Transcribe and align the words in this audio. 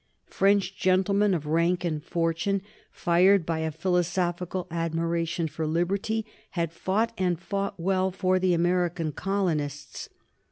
French 0.31 0.75
gentlemen 0.75 1.35
of 1.35 1.45
rank 1.45 1.85
and 1.85 2.03
fortune, 2.03 2.63
fired 2.91 3.45
by 3.45 3.59
a 3.59 3.69
philosophic 3.69 4.51
admiration 4.71 5.47
for 5.47 5.67
liberty, 5.67 6.25
had 6.57 6.73
fought 6.73 7.13
and 7.19 7.39
fought 7.39 7.79
well 7.79 8.09
for 8.09 8.39
the 8.39 8.55
American 8.55 9.11
colonists. 9.11 10.09